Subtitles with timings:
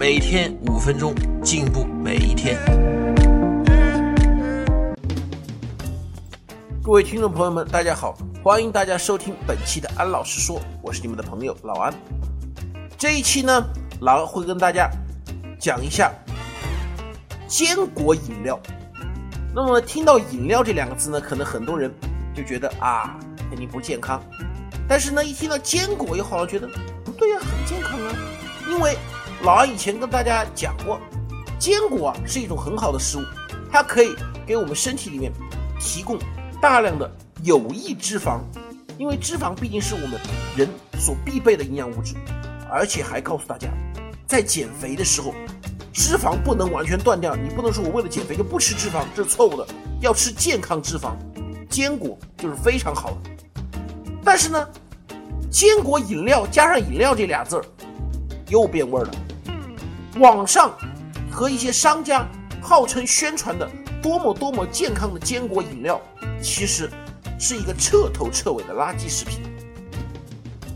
[0.00, 1.14] 每天五分钟，
[1.44, 2.58] 进步每一天。
[6.82, 11.92] 各位听众朋友们，大家好，欢迎大家收听本期的安老师说，我是你们的朋友老安。
[12.96, 13.62] 这一期呢，
[14.00, 14.90] 老安会跟大家
[15.58, 16.10] 讲一下
[17.46, 18.58] 坚果饮料。
[19.54, 21.92] 那么听到饮料这两个字呢，可能很多人
[22.34, 23.18] 就觉得啊，
[23.50, 24.18] 肯定不健康。
[24.88, 26.66] 但是呢，一听到坚果，又好像觉得
[27.04, 28.14] 不对呀，很健康啊。
[28.70, 28.96] 因为
[29.42, 31.00] 老安以前跟大家讲过，
[31.58, 33.22] 坚果啊是一种很好的食物，
[33.72, 34.14] 它可以
[34.46, 35.32] 给我们身体里面
[35.80, 36.18] 提供
[36.60, 37.10] 大量的
[37.42, 38.40] 有益脂肪。
[38.98, 40.20] 因为脂肪毕竟是我们
[40.54, 42.14] 人所必备的营养物质，
[42.70, 43.68] 而且还告诉大家，
[44.26, 45.32] 在减肥的时候，
[45.90, 47.34] 脂肪不能完全断掉。
[47.34, 49.66] 你不能说我为了减肥就不吃脂肪，这是错误的，
[50.02, 51.12] 要吃健康脂肪。
[51.70, 53.16] 坚果就是非常好的。
[54.22, 54.68] 但是呢，
[55.50, 57.64] 坚果饮料加上饮料这俩字儿
[58.46, 59.10] 又变味儿了。
[60.16, 60.76] 网上
[61.30, 62.26] 和一些商家
[62.60, 63.70] 号称宣传的
[64.02, 66.00] 多么多么健康的坚果饮料，
[66.42, 66.90] 其实
[67.38, 69.40] 是一个彻头彻尾的垃圾食品。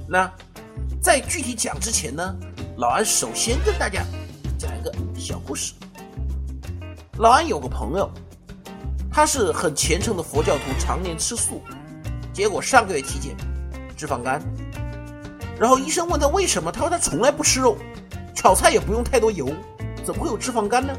[0.08, 0.30] 那
[1.00, 2.36] 在具体讲之前呢，
[2.76, 4.02] 老安首先跟大家
[4.58, 5.74] 讲一个小故事。
[7.18, 8.10] 老安有个朋友，
[9.10, 11.62] 他是很虔诚的佛教徒，常年吃素。
[12.32, 13.36] 结果上个月体检，
[13.96, 14.42] 脂肪肝。
[15.58, 17.76] 然后医生问他为什么，他说他从来不吃肉，
[18.44, 19.50] 炒菜也不用太多油，
[20.04, 20.94] 怎么会有脂肪肝呢？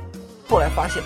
[0.49, 1.03] 后来发现，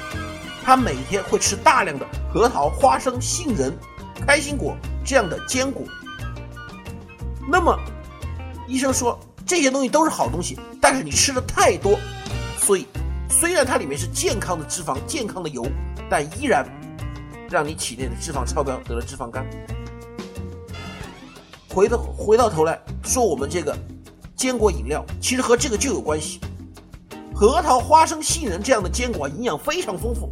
[0.64, 3.78] 他每天会吃大量的核桃、花生、杏仁、
[4.26, 4.73] 开心果
[5.04, 5.84] 这样的坚果。
[7.46, 7.78] 那么，
[8.69, 12.00] 医生说这些东西都是好东西，但是你吃的太多，
[12.58, 12.88] 所以
[13.30, 15.68] 虽然它里面是健康的脂肪、健康的油，
[16.09, 16.66] 但依然
[17.50, 19.46] 让你体内的脂肪超标，得了脂肪肝。
[21.68, 23.78] 回头回到头来说，我们这个
[24.39, 26.39] 坚果饮料其实和这个就有关系。
[27.35, 30.29] 核桃、花生、杏仁这样的坚果营养非常丰富，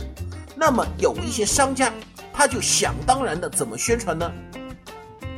[0.56, 1.92] 那么有一些商家
[2.32, 4.32] 他就想当然的怎么宣传呢？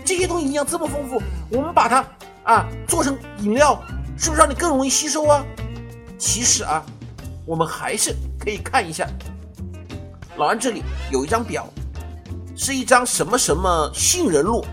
[0.06, 1.20] 这些东西营养这么丰富，
[1.50, 2.06] 我们把它
[2.44, 3.82] 啊做成饮料，
[4.16, 5.44] 是不是让你更容易吸收啊？
[6.20, 6.86] 其实啊，
[7.48, 9.10] 我们还是可以看一下，
[10.38, 11.68] 老安这里有一张表，
[12.56, 14.64] 是一张什么什么杏仁露。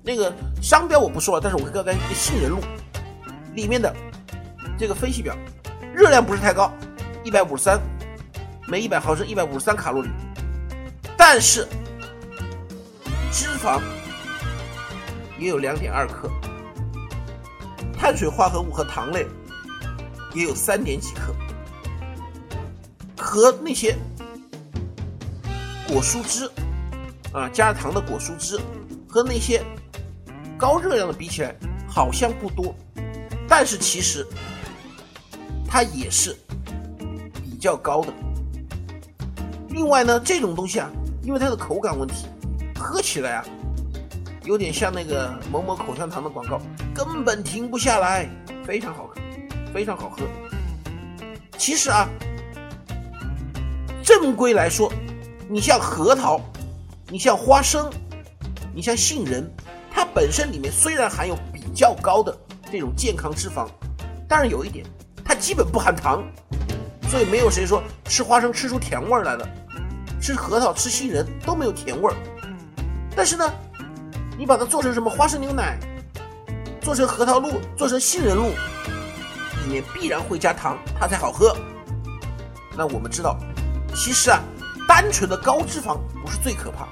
[0.00, 0.32] 那个
[0.62, 2.58] 商标我不说了，但是我告诉大家一个杏仁露
[3.54, 3.94] 里面的
[4.78, 5.36] 这个分析表，
[5.94, 6.72] 热量不是太高，
[7.22, 7.80] 一百五十三
[8.66, 10.08] 每一百毫升一百五十三卡路里，
[11.16, 11.66] 但是
[13.30, 13.80] 脂肪
[15.38, 16.30] 也有两点二克，
[17.92, 19.26] 碳水化合物和糖类
[20.34, 21.34] 也有三点几克，
[23.16, 23.96] 和那些
[25.88, 26.50] 果蔬汁
[27.32, 28.60] 啊加糖的果蔬汁
[29.08, 29.64] 和那些。
[30.56, 31.52] 高热量的比起来
[31.86, 32.72] 好像不多，
[33.56, 34.26] 但是其实
[35.64, 36.36] 它也是
[37.40, 38.12] 比较高的。
[39.68, 40.90] 另外呢，这种东西啊，
[41.22, 42.26] 因为它的口感问题，
[42.74, 43.44] 喝起来啊
[44.42, 46.60] 有点像那个某某口香糖的广告，
[46.92, 48.28] 根本停不下来，
[48.66, 49.14] 非常好喝，
[49.72, 50.26] 非常好喝。
[51.56, 52.08] 其实啊，
[54.02, 54.92] 正规来说，
[55.48, 56.40] 你像核桃，
[57.08, 57.88] 你像花生，
[58.74, 59.48] 你像杏仁。
[59.96, 62.36] 它本身里面虽然含有比较高的
[62.70, 63.68] 这种健康脂肪，
[64.28, 64.84] 但是有一点，
[65.24, 66.24] 它基本不含糖，
[67.08, 69.48] 所以没有谁说吃花生吃出甜味来了，
[70.20, 72.16] 吃核桃吃杏仁都没有甜味儿。
[73.16, 73.48] 但是呢，
[74.36, 75.78] 你把它做成什么花生牛奶，
[76.80, 78.48] 做成核桃露，做成杏仁露，
[79.64, 81.56] 里面必然会加糖，它才好喝。
[82.76, 83.38] 那我们知道，
[83.94, 84.40] 其实啊，
[84.88, 86.88] 单纯的高脂肪不是最可怕，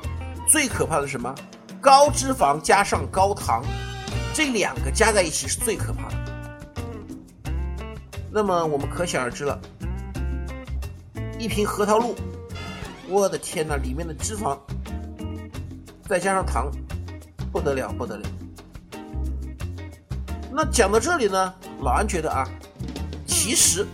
[0.46, 1.34] 最可怕的是什么？
[1.80, 3.64] 高脂肪加上高糖，
[4.34, 6.16] 这两个加在一起是最可怕的。
[8.30, 9.60] 那么我们可想而知了，
[11.38, 12.14] 一瓶核桃露，
[13.08, 14.58] 我的天哪，里面的脂肪
[16.08, 16.70] 再加上糖，
[17.52, 18.26] 不得了不得了。
[20.50, 22.48] 那讲到这里呢，老安觉得啊，
[23.26, 23.86] 其实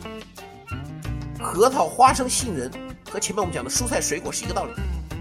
[1.41, 2.71] 核桃、花生、杏仁
[3.11, 4.73] 和前面我们讲的蔬菜水果是一个道理，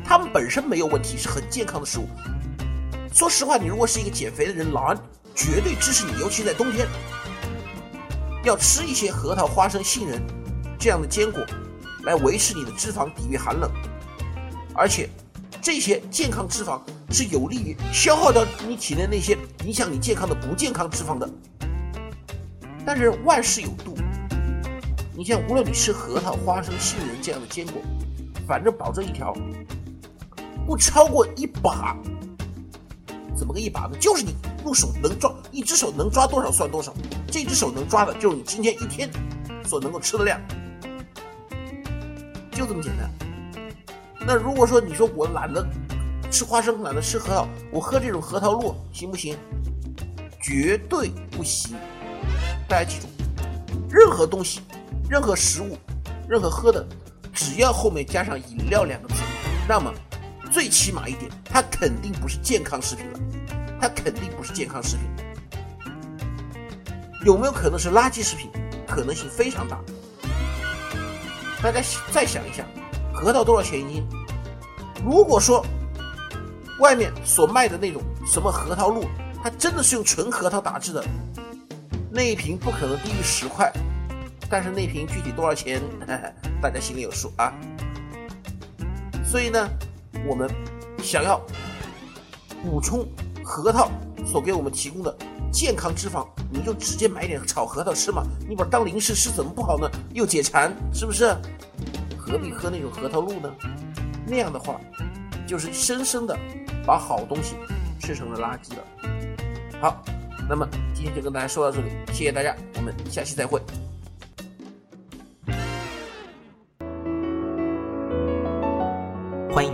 [0.06, 2.08] 它们本身没有问题，是很健康的食物。
[3.18, 4.96] 说实话，你如果是一个减肥的人，老安
[5.34, 6.88] 绝对支持你，尤其在冬天，
[8.44, 10.22] 要吃一些核桃、花生、杏仁
[10.78, 11.44] 这样的坚果，
[12.04, 13.72] 来维持你的脂肪抵御寒冷，
[14.75, 15.10] 而且
[15.64, 16.80] 这些健康脂肪
[17.10, 19.36] 是有利于消耗掉你体内那些
[19.66, 21.28] 影响你健康的不健康脂肪的。
[22.86, 23.98] 但是万事有度，
[25.16, 27.81] 你像无论你吃核桃、花生、杏仁这样的坚果，
[28.48, 29.36] 反正保证一条，
[30.68, 31.98] 不超过一把。
[33.38, 33.95] 怎么个一把呢？
[34.00, 34.36] 就是你
[34.66, 36.94] 用手能抓，一只手能抓多少算多少，
[37.31, 39.10] 这只手能抓的就是你今天一天
[39.63, 40.42] 所能够吃的量，
[42.51, 43.10] 就这么简单。
[44.25, 45.66] 那如果说你说我懒得
[46.31, 49.38] 吃花生，懒得吃核桃，我喝这种核桃露行不行？
[50.42, 51.75] 绝对不行！
[52.68, 53.07] 大家记住，
[53.90, 54.62] 任何东西、
[55.10, 55.78] 任何食物、
[56.28, 56.86] 任何喝的，
[57.33, 59.16] 只要后面加上饮料两个字，
[59.68, 59.94] 那么
[60.57, 63.19] 最起码一点，它肯定不是健康食品了。
[63.80, 65.07] 它肯定不是健康食品，
[67.24, 68.50] 有没有可能是垃圾食品？
[68.88, 69.80] 可能性非常大。
[71.62, 71.80] 大家
[72.12, 72.65] 再想一下，
[73.13, 74.07] 核桃多少钱一斤？
[75.06, 75.63] 如果说
[76.80, 79.06] 外面所卖的那种什么核桃露，
[79.44, 81.06] 它真的是用纯核桃打制的，
[82.09, 83.71] 那一瓶不可能低于十块。
[84.50, 85.80] 但是那瓶具体多少钱，
[86.59, 87.54] 大家心里有数啊。
[89.24, 89.69] 所以呢，
[90.25, 90.50] 我们
[91.04, 91.42] 想要
[92.64, 93.08] 补充。
[93.50, 93.90] 核桃
[94.25, 95.18] 所给我们提供的
[95.54, 99.90] 健康脂肪，你就直接买点炒核桃吃嘛，你把它当零食吃怎么不好呢？
[100.14, 101.34] 又解馋，是不是？
[102.18, 103.50] 何必喝那种核桃露呢？
[104.28, 104.81] 那样的话，
[105.48, 106.38] 就是生生的
[106.86, 107.56] 把好东西
[108.02, 108.84] 吃成了垃圾了。
[109.80, 110.04] 好，
[110.50, 113.62] 那么今天就跟大家说到这里，谢谢大家，我们下期再会。